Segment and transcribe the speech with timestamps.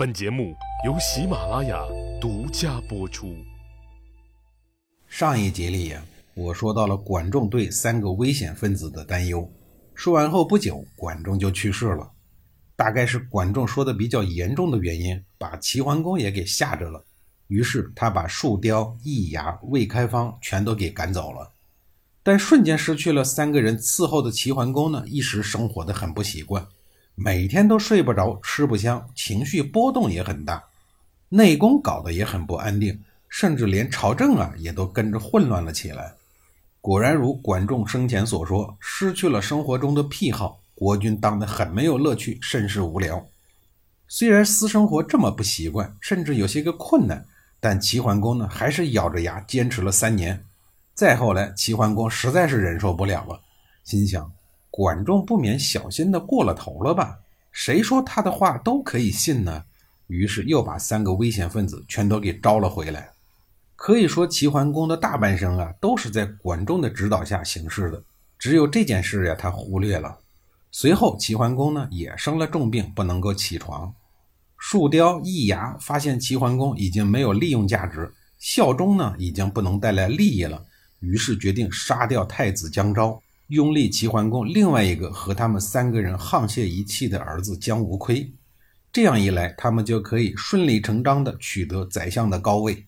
[0.00, 0.56] 本节目
[0.86, 1.78] 由喜马拉雅
[2.18, 3.36] 独家播出。
[5.06, 9.46] 上一集里呀，我说到了管仲对三个危险分子的担忧。
[9.94, 12.10] 说完后不久，管仲就去世了。
[12.76, 17.04] 大概是管仲说的比较严重的原因，把齐桓公也给吓着了。
[17.48, 21.52] 于是他把树雕、易牙、魏开方全都给赶走了。
[22.22, 26.66] 但瞬间失去了三个人伺候的齐桓公呢，一时生活的很不习惯。
[27.22, 30.64] 每天都睡不着，吃不香，情绪波动也很大，
[31.28, 36.14] 内宫搞得也很不安定，甚至连朝政啊也都跟着混乱了起来。
[36.80, 43.22] 果然如管仲生前所说，失去了生活中的癖好，国君当得很没有乐趣，甚是无聊。
[44.08, 47.22] 虽然私生活这么不习惯，甚至有些个困难，
[47.60, 50.42] 但齐桓公呢还是咬着牙坚持了三年。
[50.94, 53.38] 再后来，齐桓公实在是忍受不了了，
[53.84, 54.32] 心想。
[54.80, 57.18] 管仲不免小心的过了头了吧？
[57.52, 59.62] 谁说他的话都可以信呢？
[60.06, 63.10] 于是又把三个危险分子全都给招了回来。
[63.76, 68.02] 可以说齐桓公的大半生啊，都是在管仲的指导下行事的。
[68.38, 70.16] 只有这件事呀，他忽略了。
[70.70, 73.92] 随后齐桓公呢也生了重病，不能够起床。
[74.56, 80.64] 树雕、易牙发现齐桓公已经没有利用价值，效忠呢已经不能带来利益了，
[81.00, 83.20] 于是决定杀掉太子姜昭。
[83.50, 88.32] 拥立齐桓公另外一个和他们三个人沆瀣一气的儿子姜无亏，
[88.92, 92.86] 这样一来，他们就可以顺理成章地取得宰相的高位。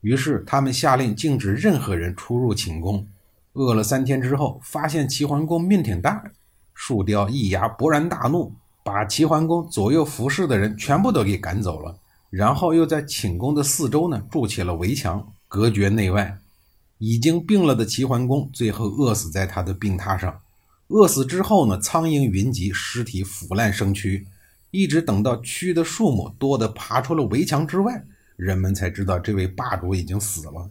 [0.00, 3.06] 于是，他们下令禁止任何人出入寝宫。
[3.52, 6.24] 饿了三天之后，发现齐桓公命挺大，
[6.74, 11.96] 树雕一牙勃然大怒，把齐桓公左右服侍的人全部都给赶走了。
[12.30, 16.36] 然后又在寝宫的四周呢筑起了围墙，隔绝内外。
[17.06, 20.40] 已经病了的齐桓公最后饿死在他的病榻上。
[20.88, 24.24] 饿死之后呢，苍蝇云集，尸体腐烂生蛆，
[24.70, 28.02] 一直等到蛆的数目多得爬出了围墙之外，
[28.36, 30.70] 人们才知道这位霸主已经死了。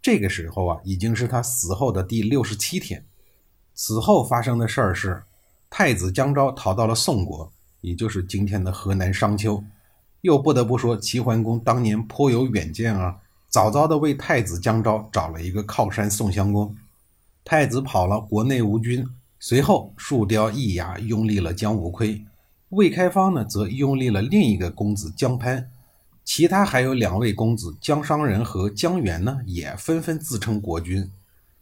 [0.00, 3.04] 这个时候啊，已经是他死后的第六十七天。
[3.74, 5.22] 此后发生的事儿是，
[5.68, 7.52] 太子姜昭逃到了宋国，
[7.82, 9.62] 也就是今天的河南商丘。
[10.22, 13.18] 又不得不说，齐桓公当年颇有远见啊。
[13.54, 16.74] 早早的为太子姜昭找了一个靠山宋襄公，
[17.44, 19.06] 太子跑了，国内无君。
[19.38, 22.24] 随后，树雕易牙拥立了姜无亏，
[22.70, 25.70] 魏开方呢则拥立了另一个公子姜潘，
[26.24, 31.08] 其他还有两位公子姜商人和姜元呢，也纷纷自称国君。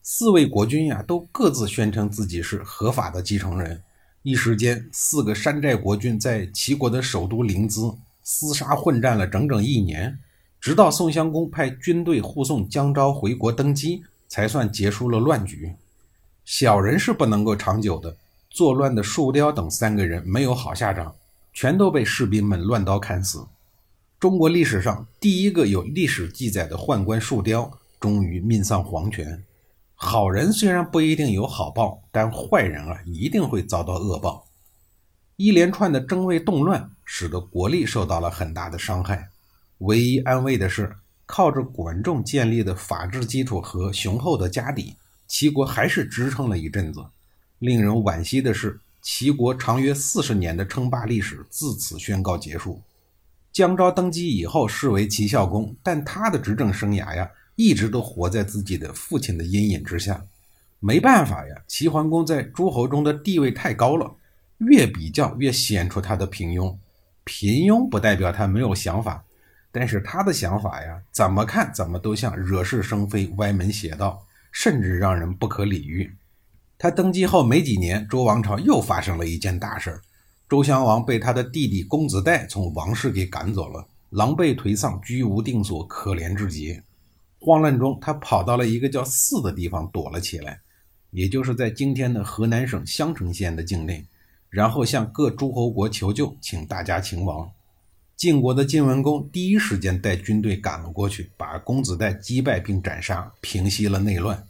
[0.02, 3.82] 四位国君呀，都各自宣称自己是合法的继承人。
[4.22, 10.18] 一时间，四个山寨国君在齐国的首都临淄厮杀混战了整整一年。
[10.62, 15.74] 直到宋襄公派军队护送姜昭回国登基，才算结束了乱局。
[16.44, 18.16] 小人是不能够长久的，
[18.48, 21.16] 作乱的树雕等三个人没有好下场，
[21.52, 23.44] 全都被士兵们乱刀砍死。
[24.20, 27.68] 中国历史上第一个有历史记载的宦官树雕，
[27.98, 29.42] 终于命丧黄泉。
[29.96, 34.46] 好人虽然不一定有好报，但坏人啊，一定会遭到恶报。
[35.34, 39.30] 一连串的争位动乱，使得国力受到了很大的伤害。
[39.82, 40.94] 唯一安慰的是，
[41.26, 44.94] 靠着管仲建立的法治基础和雄厚的家底，
[45.26, 47.04] 齐国还是支撑了一阵子。
[47.58, 52.80] 令人惋惜的是，齐国长约四十年的称霸历史自此宣告结束。
[53.52, 60.24] 姜昭登基以后，视为齐孝公，但他的执政生涯呀，一直都活在自己的父亲的阴影之下。
[60.78, 64.08] 没办法呀，齐桓公在诸侯中的地位太高了，
[64.58, 66.72] 越比较越显出他的平庸。
[67.24, 69.24] 平庸不代表他没有想法。
[69.72, 76.14] 但是他的想法呀，怎么看怎么都像惹是生非、歪门邪道，甚至让人不可理喻。
[76.78, 80.00] 他登基后没几年，周王朝又发生了一件大事
[80.48, 86.82] 周襄王被他的弟弟公子代从王室给赶走了，狼狈颓丧，居无定所，可怜至极。
[87.40, 90.60] 慌乱中，他跑到了一个叫泗的地方躲了起来，
[91.10, 94.04] 也就是在今天的河南省襄城县的境内，
[94.50, 97.50] 然后向各诸侯国求救，请大家请王。
[98.22, 104.46] 晋国的晋文公第一时间带军队赶了过去，把公子代击败并斩杀，平息了内乱。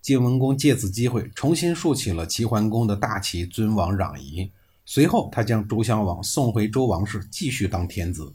[0.00, 4.48] 晋文公借此机会重新竖起了齐桓公的大旗，尊王攘夷。
[4.84, 8.32] 随后，他将周襄王送回周王室，继续当天子。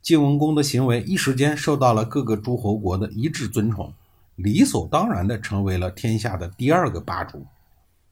[0.00, 3.92] 晋文公的行为一时间受到了各个诸侯国的一致尊崇，
[4.36, 7.44] 理所当然地成为了天下的第二个霸主。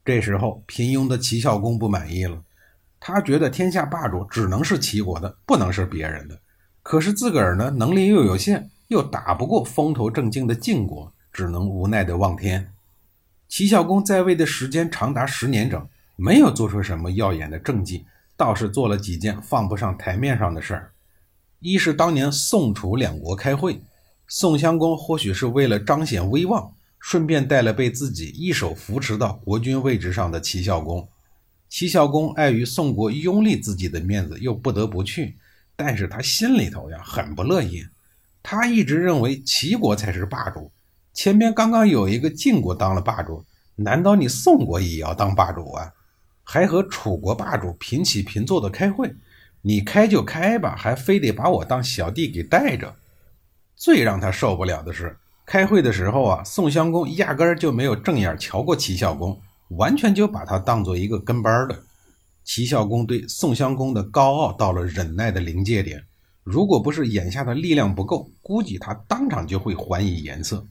[0.03, 2.43] 这时候，平庸的齐孝公不满意了。
[3.03, 6.39] 他觉得天下霸主只能是齐国的，不能是别人的。
[6.83, 12.71] 可是自个儿呢，能力又有限，又打不过风头正劲的晋国，只能无奈的望天。
[13.49, 18.05] 齐孝公在位的时间长达十年整，没有做出什么耀眼的政绩，
[18.37, 20.91] 倒是做了几件放不上台面上的事儿。
[21.59, 23.83] 一是当年宋楚两国开会，
[24.27, 31.09] 宋襄公或许是为了彰显威望，顺便带了被自己一手扶持到国君位置上的齐孝公。
[31.71, 35.37] 齐孝公碍于宋国拥立自己的面子，又不得不去，
[35.73, 37.81] 但是他心里头呀很不乐意。
[38.43, 40.69] 他一直认为齐国才是霸主，
[41.13, 43.45] 前边刚刚有一个晋国当了霸主，
[43.77, 45.93] 难道你宋国也要当霸主啊？
[46.43, 49.09] 还和楚国霸主平起平坐的开会，
[49.61, 52.93] 你开就开吧，还非得把我当小弟给带着。
[53.77, 55.15] 最让他受不了的是，
[55.45, 59.41] 开会的时候啊，宋襄公压根儿就没有正眼瞧过齐孝公。
[59.77, 61.83] 完全就把他当做一个跟班的。
[62.43, 66.03] 齐孝公对宋襄公的高傲到了忍耐的临界点，
[66.43, 70.65] 如果不是眼下的力量不够，估计他当场就会还以颜色。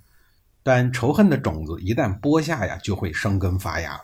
[0.62, 4.00] 但仇恨的种子一旦播下呀，就会生根发芽。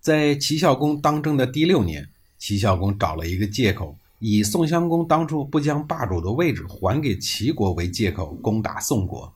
[0.00, 2.08] 在齐孝公当政的第六年，
[2.38, 9.32] 齐孝公找了一个借口，以宋襄公当初不将霸主的位置还给齐国为借口，攻打宋国。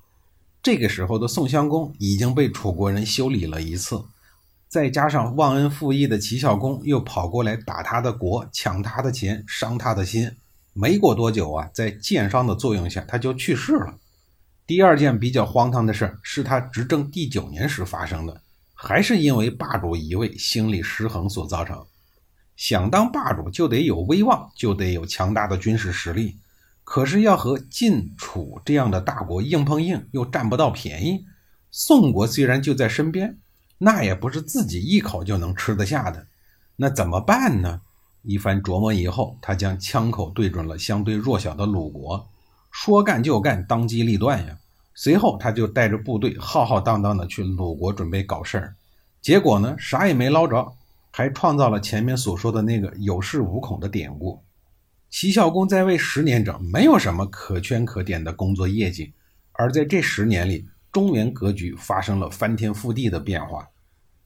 [0.62, 4.02] 这个时候的宋襄公已经被楚国人修理了一次。
[4.70, 10.30] 再加上忘恩负义的齐孝公又跑过来打他的国，抢他的钱，伤他的心。
[10.72, 13.98] 没过多久啊，在箭伤的作用下，他就去世了。
[14.68, 21.84] 第二件比较荒唐的事是他执政第九年时发生的，还是因为霸主一位心理失衡所造成。
[22.54, 26.36] 想当霸主就得有威望，就得有强大的军事实力，
[26.84, 31.26] 可是要和晋、楚这样的大国硬碰硬，又占不到便宜。
[31.72, 33.36] 宋国虽然就在身边。
[33.82, 36.26] 那也不是自己一口就能吃得下的，
[36.76, 37.80] 那怎么办呢？
[38.20, 42.28] 一番琢磨以后，他将枪口对准了相对弱小的鲁国，
[42.70, 44.58] 说干就干，当机立断呀。
[44.94, 48.74] 随后，他就带着部队浩浩荡荡的去鲁国准备搞事儿，
[49.22, 50.74] 结果呢，啥也没捞着，
[51.10, 54.42] 还创造了前面所说的那个有恃无恐的典故。
[55.08, 59.14] 齐孝公在位十年整，没有什么可圈可点的工作业绩，
[59.52, 60.68] 而在这十年里。
[60.92, 63.68] 中原格局发生了翻天覆地的变化。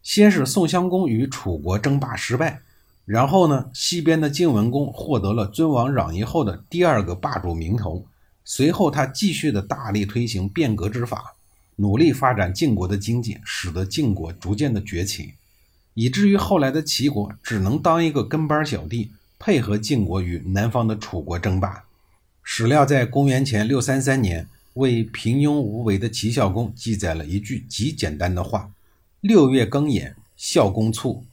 [0.03, 2.61] 先是宋襄公与楚国争霸失败，
[3.07, 8.05] 然后呢，西边的晋文公获得了尊王攘夷后的第二个霸主名头。
[8.45, 11.35] 随后，他继续的大力推行变革之法，
[11.77, 15.33] 努力发展晋国的经济，使得晋国逐渐的崛起，
[15.95, 21.85] 以至于后来的齐国只能当一个跟班小弟，配合晋国与南方的楚国争霸。
[22.43, 24.47] 史料在公元前六三三年。
[24.75, 28.71] 为平庸无为的齐孝公记载了一句极简单的话
[29.21, 31.25] ：“六月庚寅，孝公卒。”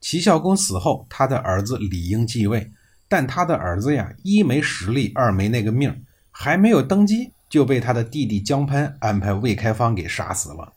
[0.00, 2.70] 齐孝公死后，他的儿子李英继位，
[3.08, 10.72] 但他的儿子呀，一没实力，二没那个命，还没有登基，就被他的弟弟姜潘安排魏开方给杀死了。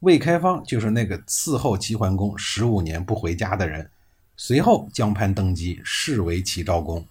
[0.00, 3.88] 魏开方就是那个伺候齐桓公十五年不回家的人。
[4.36, 7.06] 随后，姜潘登基，是为齐昭公。